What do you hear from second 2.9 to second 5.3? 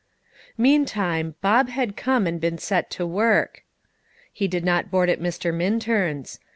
at work. He did not board at